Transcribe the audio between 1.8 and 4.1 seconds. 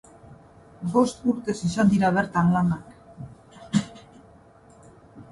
dira bertan lanak.